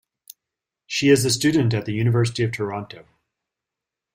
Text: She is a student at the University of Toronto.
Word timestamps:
She 0.87 1.09
is 1.09 1.25
a 1.25 1.29
student 1.29 1.75
at 1.75 1.85
the 1.85 1.93
University 1.93 2.41
of 2.41 2.51
Toronto. 2.51 3.05